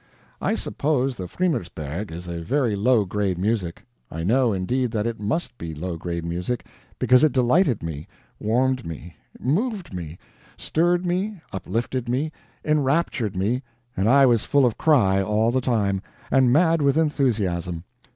[0.41, 5.19] I suppose the "Fremersberg" is a very low grade music; I know, indeed, that it
[5.19, 6.65] MUST be low grade music,
[6.97, 8.07] because it delighted me,
[8.39, 10.17] warmed me, moved me,
[10.57, 12.31] stirred me, uplifted me,
[12.65, 13.61] enraptured me,
[13.95, 17.83] that I was full of cry all the time, and mad with enthusiasm.